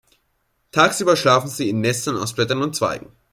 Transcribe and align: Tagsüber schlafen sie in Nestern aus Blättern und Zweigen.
Tagsüber 0.71 1.15
schlafen 1.15 1.47
sie 1.47 1.69
in 1.69 1.79
Nestern 1.81 2.17
aus 2.17 2.33
Blättern 2.33 2.63
und 2.63 2.75
Zweigen. 2.75 3.11